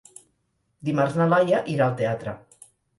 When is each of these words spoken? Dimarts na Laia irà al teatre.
Dimarts 0.89 1.21
na 1.21 1.29
Laia 1.37 1.63
irà 1.77 1.87
al 1.91 1.97
teatre. 2.05 2.39